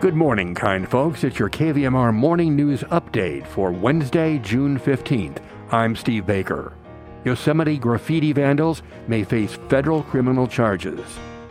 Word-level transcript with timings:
Good 0.00 0.14
morning, 0.14 0.54
kind 0.54 0.88
folks. 0.88 1.24
It's 1.24 1.38
your 1.38 1.50
KVMR 1.50 2.14
morning 2.14 2.56
news 2.56 2.80
update 2.84 3.46
for 3.46 3.70
Wednesday, 3.70 4.38
June 4.38 4.80
15th. 4.80 5.42
I'm 5.72 5.94
Steve 5.94 6.24
Baker. 6.24 6.72
Yosemite 7.26 7.76
graffiti 7.76 8.32
vandals 8.32 8.82
may 9.08 9.24
face 9.24 9.58
federal 9.68 10.02
criminal 10.04 10.48
charges. 10.48 11.04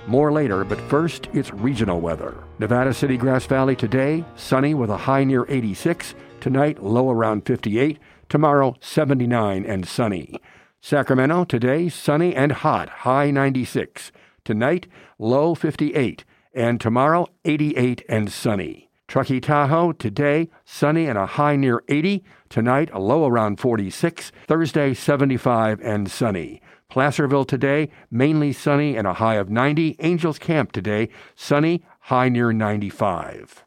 More 0.07 0.31
later, 0.31 0.63
but 0.63 0.81
first, 0.89 1.27
it's 1.31 1.53
regional 1.53 2.01
weather. 2.01 2.43
Nevada 2.57 2.91
City, 2.91 3.17
Grass 3.17 3.45
Valley 3.45 3.75
today, 3.75 4.25
sunny 4.35 4.73
with 4.73 4.89
a 4.89 4.97
high 4.97 5.23
near 5.23 5.45
86. 5.47 6.15
Tonight, 6.39 6.81
low 6.81 7.11
around 7.11 7.45
58. 7.45 7.99
Tomorrow, 8.29 8.73
79 8.81 9.63
and 9.63 9.87
sunny. 9.87 10.41
Sacramento 10.81 11.43
today, 11.43 11.87
sunny 11.87 12.35
and 12.35 12.51
hot, 12.51 12.89
high 12.89 13.29
96. 13.29 14.11
Tonight, 14.43 14.87
low 15.19 15.53
58 15.53 16.25
and 16.53 16.79
tomorrow 16.79 17.27
88 17.45 18.03
and 18.09 18.31
sunny. 18.31 18.89
Truckee 19.07 19.39
Tahoe 19.39 19.91
today 19.93 20.49
sunny 20.65 21.07
and 21.07 21.17
a 21.17 21.25
high 21.25 21.55
near 21.55 21.83
80. 21.87 22.23
Tonight 22.49 22.89
a 22.93 22.99
low 22.99 23.25
around 23.25 23.59
46. 23.59 24.31
Thursday 24.47 24.93
75 24.93 25.81
and 25.81 26.09
sunny. 26.11 26.61
Placerville 26.89 27.45
today 27.45 27.89
mainly 28.11 28.53
sunny 28.53 28.95
and 28.95 29.07
a 29.07 29.13
high 29.13 29.35
of 29.35 29.49
90. 29.49 29.95
Angels 29.99 30.37
Camp 30.37 30.71
today 30.71 31.09
sunny, 31.35 31.83
high 32.01 32.29
near 32.29 32.51
95. 32.51 33.65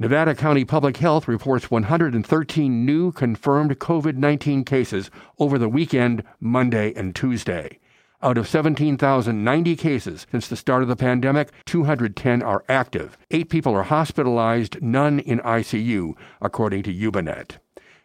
Nevada 0.00 0.34
County 0.34 0.64
Public 0.64 0.96
Health 0.96 1.28
reports 1.28 1.70
113 1.70 2.84
new 2.84 3.12
confirmed 3.12 3.78
COVID 3.78 4.16
19 4.16 4.64
cases 4.64 5.10
over 5.38 5.58
the 5.58 5.68
weekend, 5.68 6.24
Monday 6.40 6.92
and 6.94 7.14
Tuesday. 7.14 7.78
Out 8.24 8.38
of 8.38 8.46
17,090 8.46 9.74
cases 9.74 10.28
since 10.30 10.46
the 10.46 10.54
start 10.54 10.82
of 10.82 10.88
the 10.88 10.94
pandemic, 10.94 11.48
210 11.66 12.40
are 12.40 12.62
active. 12.68 13.18
Eight 13.32 13.50
people 13.50 13.74
are 13.74 13.82
hospitalized, 13.82 14.80
none 14.80 15.18
in 15.18 15.40
ICU, 15.40 16.14
according 16.40 16.84
to 16.84 16.94
Ubinet. 16.94 17.56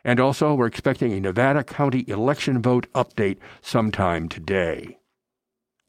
And 0.04 0.20
also, 0.20 0.56
we're 0.56 0.66
expecting 0.66 1.14
a 1.14 1.20
Nevada 1.20 1.64
County 1.64 2.04
election 2.08 2.64
vote 2.64 2.92
update 2.94 3.38
sometime 3.62 4.28
today. 4.28 4.98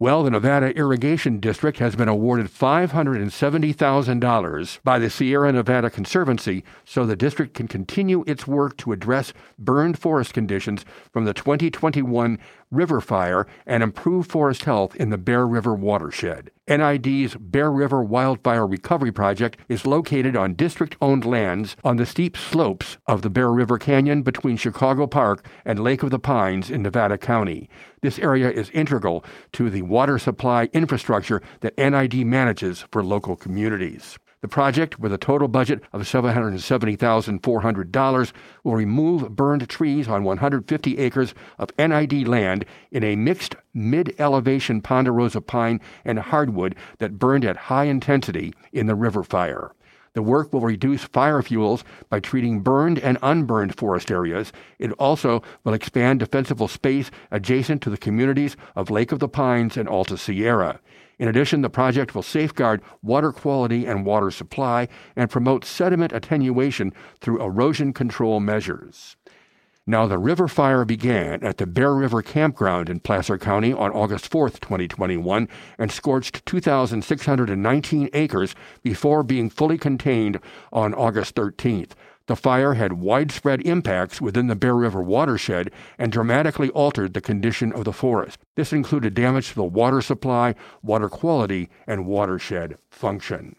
Well, 0.00 0.22
the 0.22 0.30
Nevada 0.30 0.72
Irrigation 0.76 1.40
District 1.40 1.80
has 1.80 1.96
been 1.96 2.06
awarded 2.06 2.46
$570,000 2.46 4.78
by 4.84 5.00
the 5.00 5.10
Sierra 5.10 5.50
Nevada 5.50 5.90
Conservancy 5.90 6.62
so 6.84 7.04
the 7.04 7.16
district 7.16 7.54
can 7.54 7.66
continue 7.66 8.22
its 8.24 8.46
work 8.46 8.76
to 8.76 8.92
address 8.92 9.32
burned 9.58 9.98
forest 9.98 10.32
conditions 10.32 10.84
from 11.12 11.24
the 11.24 11.34
2021 11.34 12.38
river 12.70 13.00
fire 13.00 13.46
and 13.66 13.82
improve 13.82 14.26
forest 14.26 14.64
health 14.64 14.94
in 14.96 15.10
the 15.10 15.18
Bear 15.18 15.46
River 15.46 15.74
watershed. 15.74 16.50
NID's 16.68 17.34
Bear 17.36 17.72
River 17.72 18.02
Wildfire 18.02 18.66
Recovery 18.66 19.10
Project 19.10 19.58
is 19.68 19.86
located 19.86 20.36
on 20.36 20.54
district 20.54 20.96
owned 21.00 21.24
lands 21.24 21.76
on 21.82 21.96
the 21.96 22.04
steep 22.04 22.36
slopes 22.36 22.98
of 23.06 23.22
the 23.22 23.30
Bear 23.30 23.50
River 23.50 23.78
Canyon 23.78 24.22
between 24.22 24.56
Chicago 24.56 25.06
Park 25.06 25.46
and 25.64 25.78
Lake 25.78 26.02
of 26.02 26.10
the 26.10 26.18
Pines 26.18 26.70
in 26.70 26.82
Nevada 26.82 27.16
County. 27.16 27.70
This 28.02 28.18
area 28.18 28.50
is 28.50 28.70
integral 28.70 29.24
to 29.52 29.70
the 29.70 29.82
water 29.82 30.18
supply 30.18 30.68
infrastructure 30.72 31.40
that 31.60 31.76
NID 31.78 32.26
manages 32.26 32.84
for 32.90 33.02
local 33.02 33.34
communities. 33.34 34.18
The 34.40 34.48
project, 34.48 35.00
with 35.00 35.12
a 35.12 35.18
total 35.18 35.48
budget 35.48 35.82
of 35.92 36.02
$770,400, 36.02 38.32
will 38.62 38.76
remove 38.76 39.34
burned 39.34 39.68
trees 39.68 40.06
on 40.06 40.22
150 40.22 40.98
acres 40.98 41.34
of 41.58 41.76
NID 41.76 42.28
land 42.28 42.64
in 42.92 43.02
a 43.02 43.16
mixed 43.16 43.56
mid 43.74 44.14
elevation 44.18 44.80
ponderosa 44.80 45.40
pine 45.40 45.80
and 46.04 46.20
hardwood 46.20 46.76
that 46.98 47.18
burned 47.18 47.44
at 47.44 47.56
high 47.56 47.82
intensity 47.84 48.54
in 48.72 48.86
the 48.86 48.94
river 48.94 49.24
fire. 49.24 49.72
The 50.18 50.22
work 50.22 50.52
will 50.52 50.62
reduce 50.62 51.04
fire 51.04 51.40
fuels 51.42 51.84
by 52.10 52.18
treating 52.18 52.58
burned 52.58 52.98
and 52.98 53.18
unburned 53.22 53.76
forest 53.76 54.10
areas. 54.10 54.52
It 54.80 54.90
also 54.94 55.44
will 55.62 55.74
expand 55.74 56.18
defensible 56.18 56.66
space 56.66 57.12
adjacent 57.30 57.82
to 57.82 57.90
the 57.90 57.96
communities 57.96 58.56
of 58.74 58.90
Lake 58.90 59.12
of 59.12 59.20
the 59.20 59.28
Pines 59.28 59.76
and 59.76 59.88
Alta 59.88 60.18
Sierra. 60.18 60.80
In 61.20 61.28
addition, 61.28 61.62
the 61.62 61.70
project 61.70 62.16
will 62.16 62.24
safeguard 62.24 62.82
water 63.00 63.30
quality 63.30 63.86
and 63.86 64.04
water 64.04 64.32
supply 64.32 64.88
and 65.14 65.30
promote 65.30 65.64
sediment 65.64 66.12
attenuation 66.12 66.92
through 67.20 67.40
erosion 67.40 67.92
control 67.92 68.40
measures. 68.40 69.16
Now, 69.88 70.06
the 70.06 70.18
river 70.18 70.48
fire 70.48 70.84
began 70.84 71.42
at 71.42 71.56
the 71.56 71.66
Bear 71.66 71.94
River 71.94 72.20
Campground 72.20 72.90
in 72.90 73.00
Placer 73.00 73.38
County 73.38 73.72
on 73.72 73.90
August 73.90 74.30
4, 74.30 74.50
2021, 74.50 75.48
and 75.78 75.90
scorched 75.90 76.44
2,619 76.44 78.10
acres 78.12 78.54
before 78.82 79.22
being 79.22 79.48
fully 79.48 79.78
contained 79.78 80.40
on 80.74 80.92
August 80.92 81.34
13th. 81.36 81.92
The 82.26 82.36
fire 82.36 82.74
had 82.74 83.00
widespread 83.00 83.62
impacts 83.62 84.20
within 84.20 84.48
the 84.48 84.54
Bear 84.54 84.76
River 84.76 85.00
watershed 85.00 85.70
and 85.96 86.12
dramatically 86.12 86.68
altered 86.72 87.14
the 87.14 87.22
condition 87.22 87.72
of 87.72 87.84
the 87.84 87.92
forest. 87.94 88.40
This 88.56 88.74
included 88.74 89.14
damage 89.14 89.48
to 89.48 89.54
the 89.54 89.64
water 89.64 90.02
supply, 90.02 90.54
water 90.82 91.08
quality, 91.08 91.70
and 91.86 92.04
watershed 92.04 92.76
function. 92.90 93.56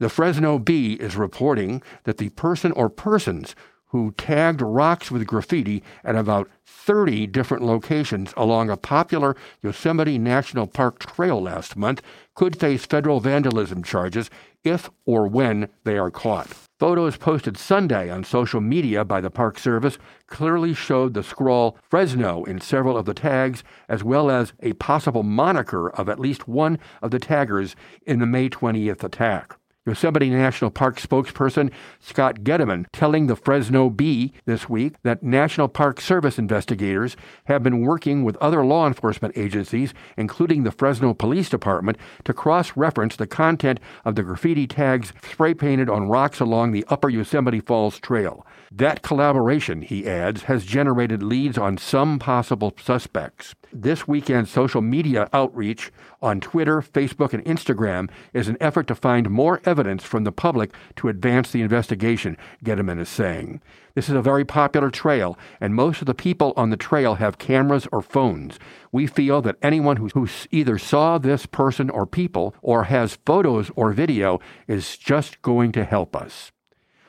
The 0.00 0.08
Fresno 0.08 0.58
Bee 0.58 0.94
is 0.94 1.16
reporting 1.16 1.80
that 2.02 2.18
the 2.18 2.30
person 2.30 2.72
or 2.72 2.90
persons 2.90 3.54
who 3.96 4.12
tagged 4.18 4.60
rocks 4.60 5.10
with 5.10 5.26
graffiti 5.26 5.82
at 6.04 6.14
about 6.14 6.50
30 6.66 7.26
different 7.28 7.64
locations 7.64 8.34
along 8.36 8.68
a 8.68 8.76
popular 8.76 9.34
Yosemite 9.62 10.18
National 10.18 10.66
Park 10.66 10.98
trail 10.98 11.40
last 11.40 11.76
month 11.76 12.02
could 12.34 12.60
face 12.60 12.84
federal 12.84 13.20
vandalism 13.20 13.82
charges 13.82 14.28
if 14.64 14.90
or 15.06 15.26
when 15.26 15.70
they 15.84 15.96
are 15.96 16.10
caught. 16.10 16.48
Photos 16.78 17.16
posted 17.16 17.56
Sunday 17.56 18.10
on 18.10 18.22
social 18.22 18.60
media 18.60 19.02
by 19.02 19.22
the 19.22 19.30
Park 19.30 19.58
Service 19.58 19.96
clearly 20.26 20.74
showed 20.74 21.14
the 21.14 21.22
scrawl 21.22 21.78
Fresno 21.88 22.44
in 22.44 22.60
several 22.60 22.98
of 22.98 23.06
the 23.06 23.14
tags, 23.14 23.64
as 23.88 24.04
well 24.04 24.30
as 24.30 24.52
a 24.60 24.74
possible 24.74 25.22
moniker 25.22 25.88
of 25.88 26.10
at 26.10 26.20
least 26.20 26.46
one 26.46 26.78
of 27.00 27.12
the 27.12 27.18
taggers 27.18 27.74
in 28.06 28.18
the 28.18 28.26
May 28.26 28.50
20th 28.50 29.02
attack. 29.02 29.56
Yosemite 29.86 30.30
National 30.30 30.70
Park 30.70 30.98
spokesperson 30.98 31.70
Scott 32.00 32.40
Gediman 32.40 32.86
telling 32.92 33.28
the 33.28 33.36
Fresno 33.36 33.88
Bee 33.88 34.32
this 34.44 34.68
week 34.68 34.94
that 35.04 35.22
National 35.22 35.68
Park 35.68 36.00
Service 36.00 36.38
investigators 36.38 37.16
have 37.44 37.62
been 37.62 37.82
working 37.82 38.24
with 38.24 38.36
other 38.38 38.64
law 38.64 38.88
enforcement 38.88 39.38
agencies, 39.38 39.94
including 40.16 40.64
the 40.64 40.72
Fresno 40.72 41.14
Police 41.14 41.48
Department, 41.48 41.98
to 42.24 42.34
cross 42.34 42.76
reference 42.76 43.14
the 43.14 43.28
content 43.28 43.78
of 44.04 44.16
the 44.16 44.24
graffiti 44.24 44.66
tags 44.66 45.12
spray 45.30 45.54
painted 45.54 45.88
on 45.88 46.08
rocks 46.08 46.40
along 46.40 46.72
the 46.72 46.84
Upper 46.88 47.08
Yosemite 47.08 47.60
Falls 47.60 48.00
Trail. 48.00 48.44
That 48.72 49.02
collaboration, 49.02 49.82
he 49.82 50.08
adds, 50.08 50.44
has 50.44 50.64
generated 50.64 51.22
leads 51.22 51.56
on 51.56 51.78
some 51.78 52.18
possible 52.18 52.74
suspects. 52.82 53.54
This 53.72 54.08
weekend's 54.08 54.50
social 54.50 54.80
media 54.80 55.28
outreach 55.32 55.92
on 56.20 56.40
Twitter, 56.40 56.82
Facebook, 56.82 57.32
and 57.32 57.44
Instagram 57.44 58.10
is 58.32 58.48
an 58.48 58.56
effort 58.60 58.88
to 58.88 58.96
find 58.96 59.30
more 59.30 59.60
evidence 59.64 60.02
from 60.02 60.24
the 60.24 60.32
public 60.32 60.72
to 60.96 61.08
advance 61.08 61.52
the 61.52 61.62
investigation, 61.62 62.36
Gediman 62.64 62.98
is 62.98 63.08
saying. 63.08 63.60
This 63.94 64.08
is 64.08 64.16
a 64.16 64.22
very 64.22 64.44
popular 64.44 64.90
trail, 64.90 65.38
and 65.60 65.74
most 65.74 66.00
of 66.00 66.06
the 66.06 66.14
people 66.14 66.52
on 66.56 66.70
the 66.70 66.76
trail 66.76 67.14
have 67.14 67.38
cameras 67.38 67.86
or 67.92 68.02
phones. 68.02 68.58
We 68.90 69.06
feel 69.06 69.40
that 69.42 69.58
anyone 69.62 69.98
who, 69.98 70.08
who 70.08 70.28
either 70.50 70.76
saw 70.76 71.18
this 71.18 71.46
person 71.46 71.88
or 71.88 72.04
people 72.04 72.54
or 72.62 72.84
has 72.84 73.18
photos 73.24 73.70
or 73.76 73.92
video 73.92 74.40
is 74.66 74.96
just 74.96 75.40
going 75.40 75.70
to 75.72 75.84
help 75.84 76.16
us. 76.16 76.50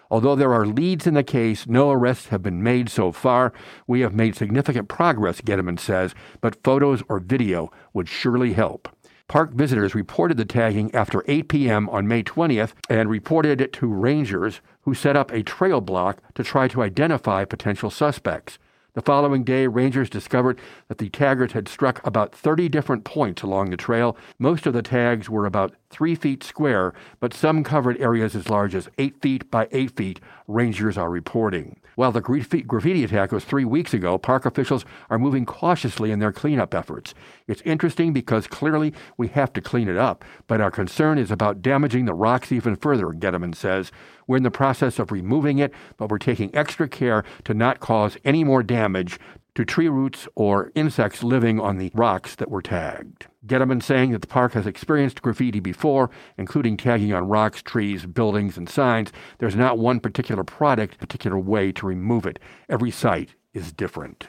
Although 0.09 0.35
there 0.35 0.53
are 0.53 0.65
leads 0.65 1.05
in 1.05 1.13
the 1.13 1.23
case, 1.23 1.67
no 1.67 1.91
arrests 1.91 2.27
have 2.27 2.41
been 2.41 2.63
made 2.63 2.89
so 2.89 3.11
far. 3.11 3.53
We 3.87 4.01
have 4.01 4.13
made 4.13 4.35
significant 4.35 4.87
progress, 4.87 5.41
Gediman 5.41 5.79
says, 5.79 6.15
but 6.41 6.63
photos 6.63 7.03
or 7.09 7.19
video 7.19 7.71
would 7.93 8.07
surely 8.07 8.53
help. 8.53 8.89
Park 9.27 9.53
visitors 9.53 9.93
reported 9.93 10.37
the 10.37 10.45
tagging 10.45 10.93
after 10.95 11.21
8 11.27 11.49
p.m. 11.49 11.89
on 11.89 12.07
May 12.07 12.23
20th 12.23 12.71
and 12.89 13.09
reported 13.09 13.59
it 13.59 13.73
to 13.73 13.87
rangers 13.87 14.61
who 14.83 14.93
set 14.93 15.17
up 15.17 15.31
a 15.31 15.43
trail 15.43 15.81
block 15.81 16.21
to 16.35 16.43
try 16.45 16.69
to 16.69 16.81
identify 16.81 17.43
potential 17.43 17.89
suspects. 17.89 18.57
The 18.93 19.03
following 19.03 19.43
day, 19.43 19.67
rangers 19.67 20.09
discovered 20.09 20.59
that 20.87 20.97
the 20.97 21.09
taggers 21.09 21.51
had 21.51 21.67
struck 21.67 22.03
about 22.07 22.33
30 22.33 22.67
different 22.69 23.03
points 23.03 23.43
along 23.43 23.69
the 23.69 23.77
trail. 23.77 24.17
Most 24.39 24.65
of 24.65 24.73
the 24.73 24.81
tags 24.81 25.29
were 25.29 25.45
about 25.45 25.75
3 25.89 26.15
feet 26.15 26.43
square, 26.43 26.93
but 27.19 27.33
some 27.33 27.63
covered 27.63 27.99
areas 27.99 28.35
as 28.35 28.49
large 28.49 28.75
as 28.75 28.89
8 28.97 29.21
feet 29.21 29.49
by 29.49 29.67
8 29.71 29.91
feet, 29.95 30.19
rangers 30.47 30.97
are 30.97 31.09
reporting. 31.09 31.79
While 31.95 32.11
the 32.11 32.21
graffiti 32.21 33.03
attack 33.03 33.31
was 33.31 33.43
three 33.43 33.65
weeks 33.65 33.91
ago, 33.91 34.19
park 34.19 34.45
officials 34.45 34.85
are 35.09 35.17
moving 35.17 35.47
cautiously 35.47 36.11
in 36.11 36.19
their 36.19 36.31
cleanup 36.31 36.75
efforts. 36.75 37.15
It's 37.47 37.63
interesting 37.63 38.13
because 38.13 38.45
clearly 38.45 38.93
we 39.17 39.29
have 39.29 39.51
to 39.53 39.61
clean 39.61 39.89
it 39.89 39.97
up, 39.97 40.23
but 40.45 40.61
our 40.61 40.69
concern 40.69 41.17
is 41.17 41.31
about 41.31 41.63
damaging 41.63 42.05
the 42.05 42.13
rocks 42.13 42.51
even 42.51 42.75
further, 42.75 43.07
Gediman 43.07 43.55
says. 43.55 43.91
We're 44.27 44.37
in 44.37 44.43
the 44.43 44.51
process 44.51 44.99
of 44.99 45.11
removing 45.11 45.57
it, 45.57 45.73
but 45.97 46.09
we're 46.09 46.19
taking 46.19 46.53
extra 46.53 46.87
care 46.87 47.23
to 47.45 47.55
not 47.55 47.79
cause 47.79 48.15
any 48.23 48.43
more 48.43 48.61
damage 48.61 49.19
to 49.57 49.65
tree 49.65 49.89
roots 49.89 50.27
or 50.35 50.71
insects 50.75 51.23
living 51.23 51.59
on 51.59 51.79
the 51.79 51.89
rocks 51.95 52.35
that 52.35 52.51
were 52.51 52.61
tagged. 52.61 53.25
Gediman 53.43 53.81
saying 53.81 54.11
that 54.11 54.21
the 54.21 54.27
park 54.27 54.53
has 54.53 54.67
experienced 54.67 55.23
graffiti 55.23 55.59
before, 55.59 56.11
including 56.37 56.77
tagging 56.77 57.11
on 57.11 57.27
rocks, 57.27 57.63
trees, 57.63 58.05
buildings, 58.05 58.55
and 58.55 58.69
signs. 58.69 59.11
There's 59.39 59.55
not 59.55 59.79
one 59.79 59.99
particular 59.99 60.43
product, 60.43 60.99
particular 60.99 61.39
way 61.39 61.71
to 61.71 61.87
remove 61.87 62.27
it. 62.27 62.37
Every 62.69 62.91
site 62.91 63.33
is 63.51 63.71
different 63.71 64.27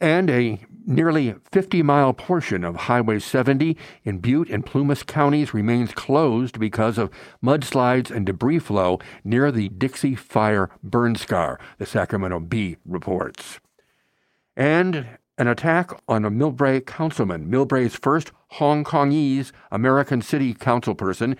and 0.00 0.28
a 0.28 0.58
nearly 0.86 1.34
50 1.52 1.82
mile 1.82 2.14
portion 2.14 2.64
of 2.64 2.74
Highway 2.74 3.18
70 3.18 3.76
in 4.02 4.18
Butte 4.18 4.50
and 4.50 4.64
Plumas 4.64 5.02
counties 5.02 5.54
remains 5.54 5.92
closed 5.92 6.58
because 6.58 6.98
of 6.98 7.10
mudslides 7.42 8.10
and 8.10 8.24
debris 8.24 8.58
flow 8.60 8.98
near 9.24 9.52
the 9.52 9.68
Dixie 9.68 10.14
Fire 10.16 10.70
burn 10.82 11.16
scar, 11.16 11.60
the 11.78 11.86
Sacramento 11.86 12.40
Bee 12.40 12.76
reports. 12.84 13.60
And 14.56 15.06
an 15.36 15.48
attack 15.48 15.90
on 16.08 16.24
a 16.24 16.30
Millbrae 16.30 16.84
councilman, 16.86 17.50
Millbrae's 17.50 17.96
first 17.96 18.30
Hong 18.52 18.84
Kongese 18.84 19.50
American 19.72 20.22
City 20.22 20.54
councilperson, 20.54 21.36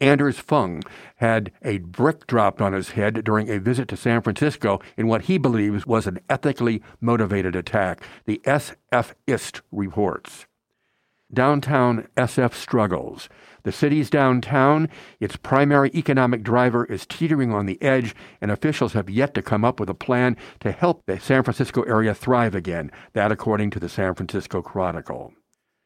Anders 0.00 0.38
Fung 0.38 0.82
had 1.16 1.52
a 1.62 1.78
brick 1.78 2.26
dropped 2.26 2.60
on 2.60 2.72
his 2.72 2.90
head 2.90 3.22
during 3.24 3.48
a 3.48 3.60
visit 3.60 3.88
to 3.88 3.96
San 3.96 4.22
Francisco 4.22 4.80
in 4.96 5.06
what 5.06 5.22
he 5.22 5.38
believes 5.38 5.86
was 5.86 6.06
an 6.06 6.18
ethically 6.28 6.82
motivated 7.00 7.54
attack, 7.54 8.02
the 8.24 8.40
SFist 8.44 9.60
reports. 9.70 10.46
Downtown 11.34 12.08
SF 12.16 12.54
struggles. 12.54 13.28
The 13.64 13.72
city's 13.72 14.10
downtown, 14.10 14.88
its 15.20 15.36
primary 15.36 15.90
economic 15.94 16.42
driver, 16.42 16.84
is 16.84 17.06
teetering 17.06 17.52
on 17.52 17.66
the 17.66 17.80
edge, 17.82 18.14
and 18.40 18.50
officials 18.50 18.92
have 18.92 19.10
yet 19.10 19.34
to 19.34 19.42
come 19.42 19.64
up 19.64 19.80
with 19.80 19.90
a 19.90 19.94
plan 19.94 20.36
to 20.60 20.70
help 20.70 21.04
the 21.06 21.18
San 21.18 21.42
Francisco 21.42 21.82
area 21.82 22.14
thrive 22.14 22.54
again. 22.54 22.90
That, 23.14 23.32
according 23.32 23.70
to 23.70 23.80
the 23.80 23.88
San 23.88 24.14
Francisco 24.14 24.62
Chronicle. 24.62 25.32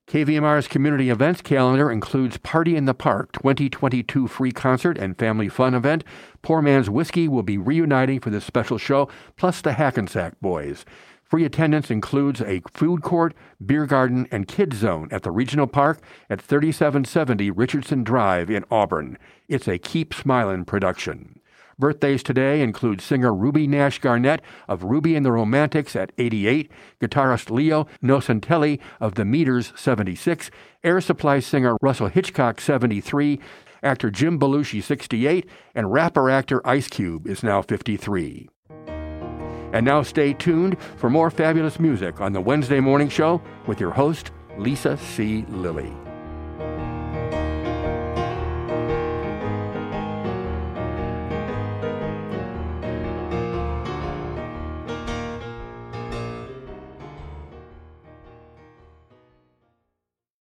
KVMR's 0.09 0.69
community 0.69 1.11
events 1.11 1.43
calendar 1.43 1.91
includes 1.91 2.39
Party 2.39 2.77
in 2.77 2.87
the 2.87 2.95
Park 2.95 3.31
2022 3.33 4.27
free 4.27 4.53
concert 4.53 4.97
and 4.97 5.19
family 5.19 5.51
fun 5.51 5.75
event. 5.75 6.03
Poor 6.41 6.63
Man's 6.63 6.89
Whiskey 6.89 7.29
will 7.29 7.43
be 7.43 7.59
reuniting 7.59 8.19
for 8.19 8.31
this 8.31 8.47
special 8.47 8.79
show, 8.79 9.11
plus 9.37 9.61
the 9.61 9.75
Hackensaw 9.75 10.31
Boys. 10.41 10.87
Free 11.29 11.45
attendance 11.45 11.91
includes 11.91 12.41
a 12.41 12.63
food 12.73 13.03
court, 13.03 13.35
beer 13.65 13.85
garden, 13.85 14.27
and 14.31 14.49
kids 14.49 14.79
zone 14.79 15.09
at 15.11 15.25
the 15.25 15.31
regional 15.31 15.67
park 15.67 16.01
at 16.31 16.41
3770 16.41 17.51
Richardson 17.51 18.03
Drive 18.03 18.49
in 18.49 18.65
Auburn. 18.71 19.19
It's 19.47 19.69
a 19.69 19.77
Keep 19.77 20.15
Smilin' 20.15 20.67
production. 20.67 21.39
Birthdays 21.79 22.23
today 22.23 22.63
include 22.63 23.03
singer 23.03 23.35
Ruby 23.35 23.67
Nash 23.67 23.99
Garnett 23.99 24.41
of 24.69 24.85
Ruby 24.85 25.15
and 25.15 25.25
the 25.25 25.31
Romantics 25.31 25.95
at 25.95 26.13
88, 26.17 26.73
guitarist 26.99 27.51
Leo 27.51 27.87
Nocentelli 28.03 28.81
of 28.99 29.15
The 29.15 29.27
Meters 29.27 29.75
76, 29.77 30.51
Air 30.83 31.01
Supply 31.03 31.41
singer 31.41 31.77
Russell 31.83 32.09
Hitchcock 32.09 32.59
73, 32.59 33.39
actor 33.83 34.11
Jim 34.11 34.41
Belushi 34.41 34.83
68, 34.83 35.47
and 35.75 35.93
rapper 35.93 36.31
actor 36.31 36.67
Ice 36.67 36.89
Cube 36.89 37.27
is 37.27 37.43
now 37.43 37.61
53. 37.61 38.49
And 39.73 39.85
now 39.85 40.03
stay 40.03 40.33
tuned 40.33 40.77
for 40.97 41.11
more 41.11 41.31
fabulous 41.31 41.79
music 41.79 42.21
on 42.21 42.33
the 42.33 42.41
Wednesday 42.41 42.81
Morning 42.81 43.09
Show 43.09 43.43
with 43.67 43.81
your 43.81 43.91
host, 43.91 44.31
Lisa 44.57 44.97
C. 44.97 45.45
Lilly. 45.49 46.08